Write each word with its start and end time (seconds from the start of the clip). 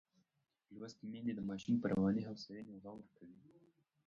لوستې 0.77 1.03
میندې 1.11 1.33
د 1.35 1.39
ماشوم 1.49 1.75
پر 1.81 1.89
رواني 1.95 2.23
هوساینې 2.29 2.75
غور 2.83 3.03
کوي. 3.17 3.39